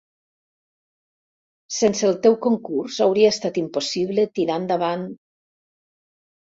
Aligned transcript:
Sense 1.75 2.09
el 2.09 2.17
teu 2.25 2.39
concurs 2.47 2.99
hauria 3.07 3.31
estat 3.37 3.63
impossible 3.65 4.29
tirar 4.37 4.61
endavant... 4.67 5.09